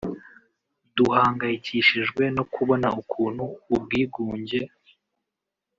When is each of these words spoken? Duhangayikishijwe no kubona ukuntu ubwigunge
Duhangayikishijwe 0.95 2.23
no 2.35 2.43
kubona 2.53 2.87
ukuntu 3.01 3.43
ubwigunge 3.75 4.61